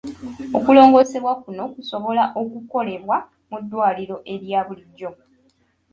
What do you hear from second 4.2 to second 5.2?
erya bulijjo.